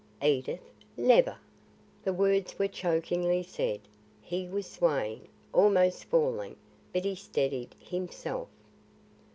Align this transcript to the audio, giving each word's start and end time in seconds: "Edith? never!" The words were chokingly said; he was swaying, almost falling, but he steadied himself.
"Edith? 0.23 0.67
never!" 0.97 1.37
The 2.03 2.11
words 2.11 2.57
were 2.57 2.67
chokingly 2.67 3.43
said; 3.43 3.81
he 4.19 4.47
was 4.47 4.65
swaying, 4.65 5.27
almost 5.53 6.05
falling, 6.05 6.55
but 6.91 7.05
he 7.05 7.13
steadied 7.13 7.75
himself. 7.79 8.47